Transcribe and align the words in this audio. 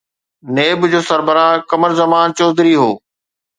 NAB 0.55 0.79
جو 0.91 1.01
سربراهه 1.09 1.63
قمر 1.69 1.91
زمان 2.01 2.27
چوڌري 2.37 2.75
هو. 2.81 2.91